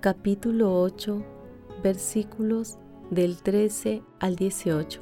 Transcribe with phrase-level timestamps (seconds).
[0.00, 1.22] capítulo 8,
[1.82, 2.78] versículos
[3.10, 5.00] del 13 al 18.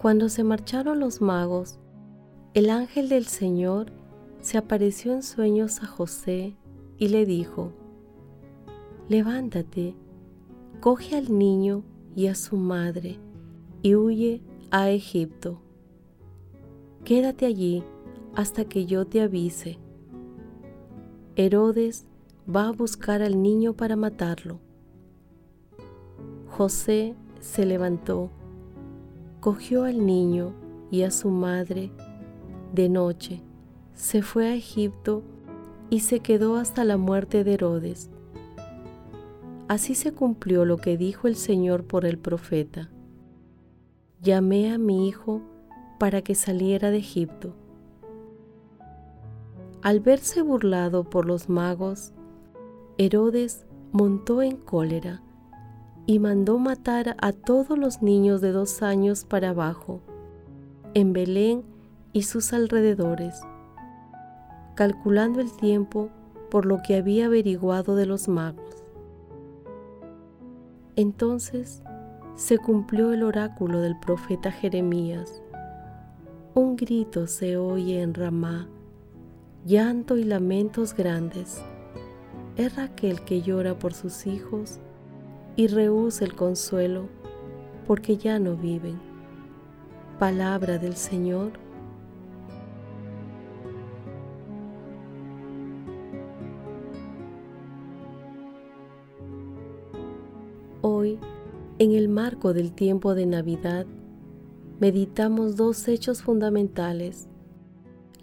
[0.00, 1.78] Cuando se marcharon los magos,
[2.54, 3.92] el ángel del Señor
[4.40, 6.56] se apareció en sueños a José
[6.96, 7.72] y le dijo,
[9.08, 9.94] Levántate,
[10.80, 13.18] coge al niño y a su madre
[13.82, 15.62] y huye a Egipto
[17.08, 17.82] quédate allí
[18.34, 19.78] hasta que yo te avise.
[21.36, 22.06] Herodes
[22.54, 24.58] va a buscar al niño para matarlo.
[26.48, 28.30] José se levantó,
[29.40, 30.54] cogió al niño
[30.90, 31.90] y a su madre
[32.72, 33.42] de noche,
[33.94, 35.22] se fue a Egipto
[35.90, 38.10] y se quedó hasta la muerte de Herodes.
[39.68, 42.88] Así se cumplió lo que dijo el Señor por el profeta.
[44.22, 45.42] Llamé a mi hijo
[45.98, 47.54] para que saliera de Egipto.
[49.82, 52.12] Al verse burlado por los magos,
[52.98, 55.22] Herodes montó en cólera
[56.06, 60.00] y mandó matar a todos los niños de dos años para abajo,
[60.94, 61.62] en Belén
[62.12, 63.40] y sus alrededores,
[64.74, 66.10] calculando el tiempo
[66.50, 68.84] por lo que había averiguado de los magos.
[70.96, 71.82] Entonces
[72.34, 75.42] se cumplió el oráculo del profeta Jeremías
[76.58, 78.68] un grito se oye en Ramá,
[79.64, 81.62] llanto y lamentos grandes.
[82.58, 84.80] Es Raquel que llora por sus hijos
[85.54, 87.08] y rehúsa el consuelo
[87.86, 88.98] porque ya no viven.
[90.18, 91.52] Palabra del Señor.
[100.82, 101.20] Hoy,
[101.78, 103.86] en el marco del tiempo de Navidad,
[104.80, 107.28] meditamos dos hechos fundamentales,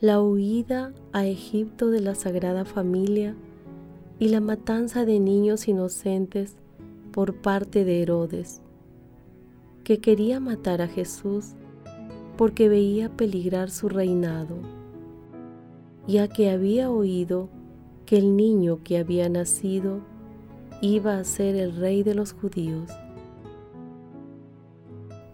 [0.01, 3.33] la huida a Egipto de la Sagrada Familia
[4.19, 6.55] y la matanza de niños inocentes
[7.11, 8.61] por parte de Herodes,
[9.83, 11.53] que quería matar a Jesús
[12.37, 14.57] porque veía peligrar su reinado,
[16.07, 17.49] ya que había oído
[18.05, 20.01] que el niño que había nacido
[20.81, 22.91] iba a ser el rey de los judíos.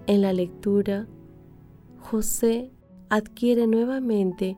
[0.07, 1.07] En la lectura,
[1.99, 2.71] José
[3.09, 4.57] adquiere nuevamente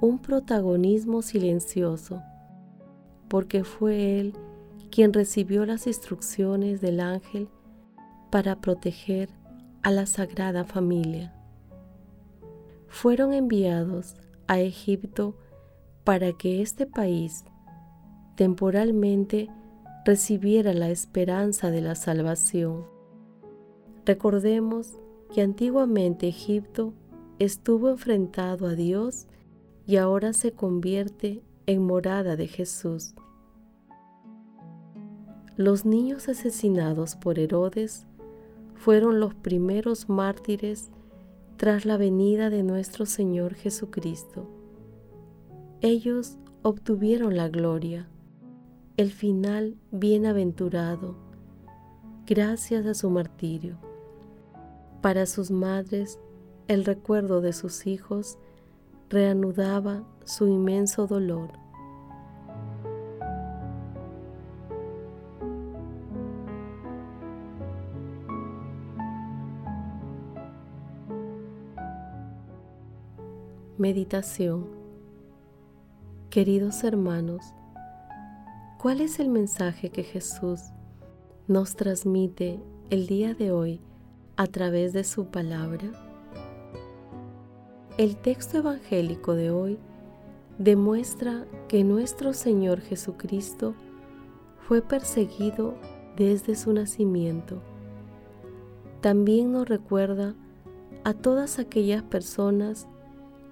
[0.00, 2.22] un protagonismo silencioso,
[3.28, 4.34] porque fue él
[4.90, 7.48] quien recibió las instrucciones del ángel
[8.30, 9.28] para proteger
[9.82, 11.34] a la Sagrada Familia.
[12.88, 14.16] Fueron enviados
[14.46, 15.36] a Egipto
[16.04, 17.44] para que este país
[18.34, 19.48] temporalmente
[20.04, 22.86] recibiera la esperanza de la salvación.
[24.06, 24.94] Recordemos
[25.34, 26.94] que antiguamente Egipto
[27.38, 29.26] estuvo enfrentado a Dios
[29.86, 33.14] y ahora se convierte en morada de Jesús.
[35.58, 38.06] Los niños asesinados por Herodes
[38.74, 40.90] fueron los primeros mártires
[41.58, 44.48] tras la venida de nuestro Señor Jesucristo.
[45.82, 48.08] Ellos obtuvieron la gloria,
[48.96, 51.16] el final bienaventurado,
[52.24, 53.76] gracias a su martirio.
[55.02, 56.18] Para sus madres,
[56.66, 58.38] el recuerdo de sus hijos
[59.10, 61.48] reanudaba su inmenso dolor.
[73.78, 74.66] Meditación
[76.28, 77.42] Queridos hermanos,
[78.78, 80.60] ¿cuál es el mensaje que Jesús
[81.46, 82.60] nos transmite
[82.90, 83.80] el día de hoy
[84.36, 85.90] a través de su palabra?
[87.96, 89.78] El texto evangélico de hoy
[90.58, 93.74] demuestra que nuestro Señor Jesucristo
[94.66, 95.74] fue perseguido
[96.16, 97.62] desde su nacimiento.
[99.00, 100.34] También nos recuerda
[101.04, 102.88] a todas aquellas personas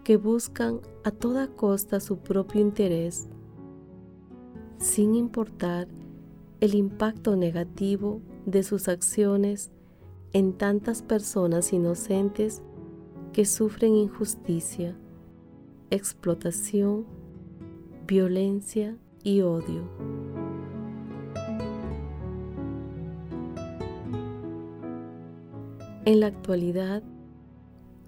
[0.03, 3.29] que buscan a toda costa su propio interés,
[4.79, 5.87] sin importar
[6.61, 9.71] el impacto negativo de sus acciones
[10.33, 12.63] en tantas personas inocentes
[13.33, 14.97] que sufren injusticia,
[15.91, 17.07] explotación,
[18.07, 19.89] violencia y odio.
[26.05, 27.03] En la actualidad,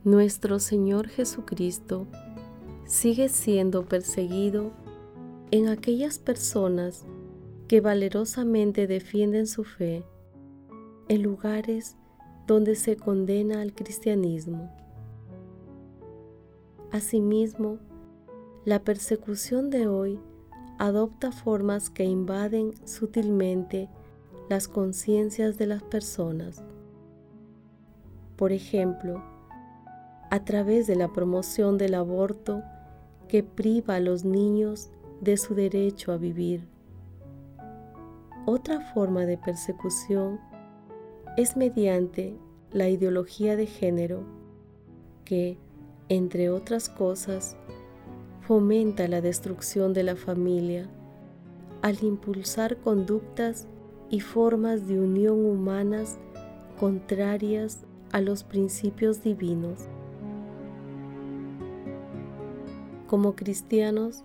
[0.04, 2.06] nuestro Señor Jesucristo
[2.86, 4.72] sigue siendo perseguido
[5.50, 7.04] en aquellas personas
[7.66, 10.04] que valerosamente defienden su fe
[11.08, 11.96] en lugares
[12.46, 14.70] donde se condena al cristianismo.
[16.90, 17.78] Asimismo,
[18.64, 20.18] la persecución de hoy
[20.78, 23.88] adopta formas que invaden sutilmente
[24.48, 26.62] las conciencias de las personas.
[28.36, 29.22] Por ejemplo,
[30.30, 32.62] a través de la promoción del aborto
[33.28, 34.90] que priva a los niños
[35.20, 36.66] de su derecho a vivir.
[38.46, 40.40] Otra forma de persecución
[41.36, 42.34] es mediante
[42.72, 44.24] la ideología de género
[45.24, 45.58] que,
[46.08, 47.56] entre otras cosas,
[48.40, 50.88] fomenta la destrucción de la familia
[51.82, 53.66] al impulsar conductas
[54.10, 56.18] y formas de unión humanas
[56.78, 59.88] contrarias a los principios divinos.
[63.06, 64.24] Como cristianos,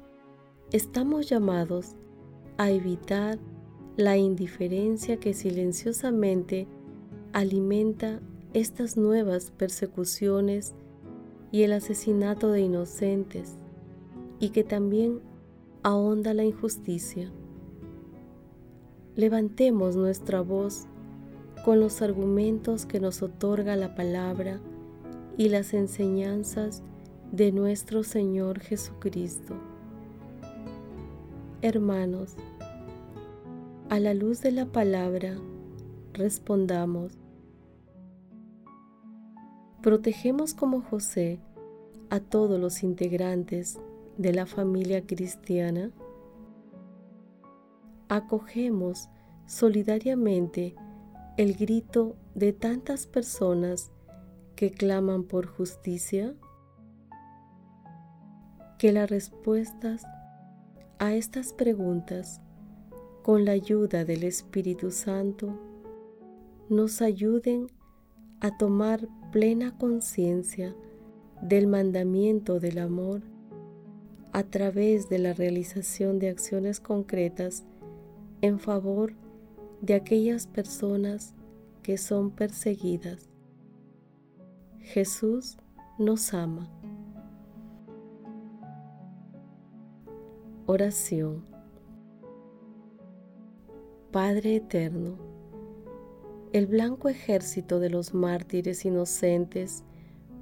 [0.71, 1.95] estamos llamados
[2.57, 3.39] a evitar
[3.97, 6.67] la indiferencia que silenciosamente
[7.33, 8.19] alimenta
[8.53, 10.73] estas nuevas persecuciones
[11.53, 13.53] y el asesinato de inocentes,
[14.39, 15.19] y que también
[15.83, 17.31] ahonda la injusticia.
[19.15, 20.87] Levantemos nuestra voz
[21.63, 24.59] con los argumentos que nos otorga la palabra
[25.37, 26.81] y las enseñanzas
[27.31, 29.53] de nuestro Señor Jesucristo.
[31.61, 32.33] Hermanos,
[33.89, 35.35] a la luz de la palabra,
[36.13, 37.22] respondamos.
[39.83, 41.41] Protegemos como José
[42.09, 43.81] a todos los integrantes
[44.17, 45.91] de la familia cristiana.
[48.07, 49.09] Acogemos
[49.45, 50.73] solidariamente
[51.35, 53.91] el grito de tantas personas
[54.55, 56.33] que claman por justicia?
[58.79, 60.05] Que las respuestas
[60.97, 62.39] a estas preguntas,
[63.21, 65.59] con la ayuda del Espíritu Santo,
[66.69, 67.67] nos ayuden
[68.39, 70.75] a tomar plena conciencia
[71.41, 73.23] del mandamiento del amor
[74.31, 77.63] a través de la realización de acciones concretas
[78.41, 79.15] en favor
[79.81, 81.33] de aquellas personas
[81.81, 83.27] que son perseguidas.
[84.81, 85.57] Jesús
[85.97, 86.69] nos ama.
[90.67, 91.43] Oración.
[94.11, 95.32] Padre Eterno,
[96.53, 99.83] el blanco ejército de los mártires inocentes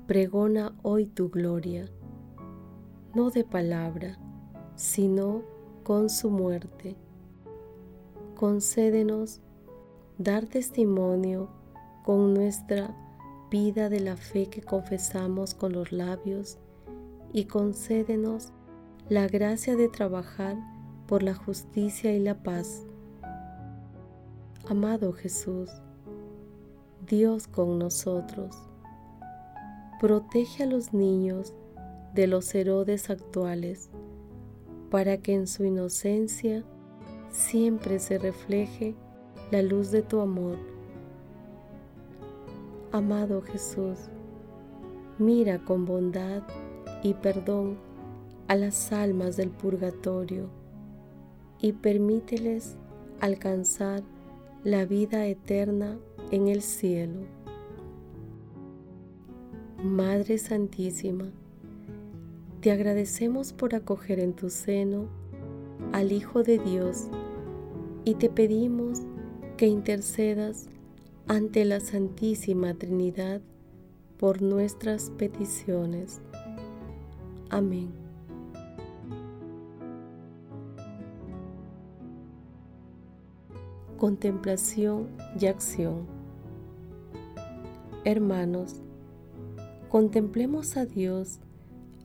[0.06, 1.90] pregona hoy tu gloria,
[3.16, 4.20] no de palabra,
[4.76, 5.42] sino
[5.84, 6.96] con su muerte
[8.42, 9.40] concédenos
[10.18, 11.48] dar testimonio
[12.04, 12.90] con nuestra
[13.52, 16.58] vida de la fe que confesamos con los labios
[17.34, 18.52] y concédenos
[19.10, 20.58] la gracia de trabajar
[21.06, 22.88] por la justicia y la paz.
[24.68, 25.70] Amado Jesús,
[27.08, 28.56] Dios con nosotros,
[30.00, 31.54] protege a los niños
[32.14, 33.90] de los Herodes actuales,
[34.92, 36.64] para que en su inocencia
[37.32, 38.96] siempre se refleje
[39.50, 40.58] la luz de tu amor.
[42.92, 43.98] Amado Jesús,
[45.18, 46.44] mira con bondad
[47.02, 47.80] y perdón
[48.48, 50.50] a las almas del purgatorio
[51.60, 52.78] y permíteles
[53.20, 54.04] alcanzar
[54.64, 55.98] la vida eterna
[56.32, 57.20] en el cielo.
[59.84, 61.26] Madre Santísima,
[62.62, 65.08] te agradecemos por acoger en tu seno
[65.92, 67.08] al Hijo de Dios
[68.06, 69.00] y te pedimos
[69.58, 70.68] que intercedas
[71.28, 73.42] ante la Santísima Trinidad
[74.18, 76.22] por nuestras peticiones.
[77.50, 77.92] Amén.
[83.98, 85.10] Contemplación
[85.40, 86.21] y acción.
[88.04, 88.82] Hermanos,
[89.90, 91.40] contemplemos a Dios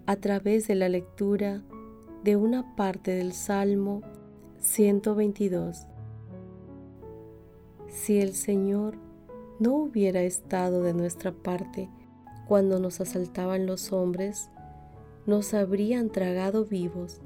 [0.04, 1.62] a través de la lectura
[2.22, 4.02] de una parte del Salmo
[4.58, 5.86] 122.
[7.88, 8.98] Si el Señor
[9.58, 11.88] no hubiera estado de nuestra parte
[12.46, 14.50] cuando nos asaltaban los hombres,
[15.24, 17.22] nos habrían tragado vivos.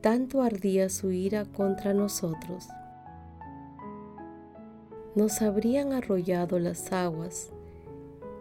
[0.00, 2.66] Tanto ardía su ira contra nosotros.
[5.14, 7.52] Nos habrían arrollado las aguas,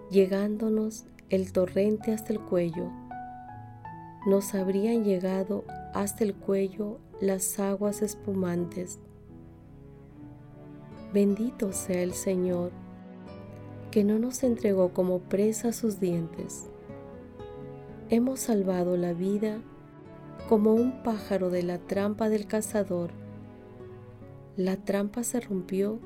[0.09, 2.89] llegándonos el torrente hasta el cuello.
[4.25, 8.99] Nos habrían llegado hasta el cuello las aguas espumantes.
[11.13, 12.71] Bendito sea el Señor,
[13.91, 16.69] que no nos entregó como presa sus dientes.
[18.09, 19.59] Hemos salvado la vida
[20.47, 23.11] como un pájaro de la trampa del cazador.
[24.55, 25.99] La trampa se rompió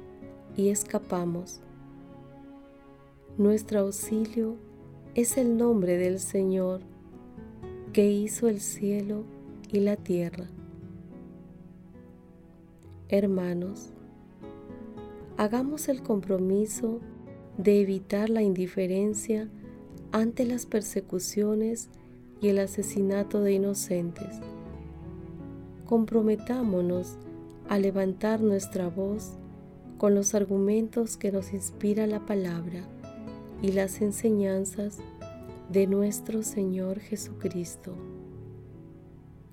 [0.56, 1.62] y escapamos.
[3.42, 4.56] Nuestro auxilio
[5.16, 6.82] es el nombre del Señor
[7.92, 9.24] que hizo el cielo
[9.72, 10.46] y la tierra.
[13.10, 13.94] Hermanos,
[15.38, 17.00] hagamos el compromiso
[17.58, 19.50] de evitar la indiferencia
[20.12, 21.90] ante las persecuciones
[22.42, 24.40] y el asesinato de inocentes.
[25.86, 27.18] Comprometámonos
[27.70, 29.40] a levantar nuestra voz
[29.98, 32.88] con los argumentos que nos inspira la palabra
[33.62, 35.00] y las enseñanzas
[35.70, 37.96] de nuestro Señor Jesucristo.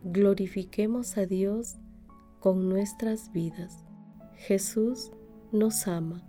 [0.03, 1.77] Glorifiquemos a Dios
[2.41, 3.85] con nuestras vidas.
[4.35, 5.11] Jesús
[5.53, 6.25] nos ama.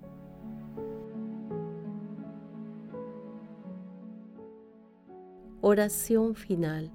[5.62, 6.92] Oración final.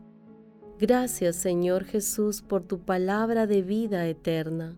[0.78, 4.76] Gracias Señor Jesús por tu palabra de vida eterna.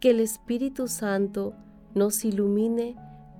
[0.00, 1.54] Que el Espíritu Santo
[1.94, 2.96] nos ilumine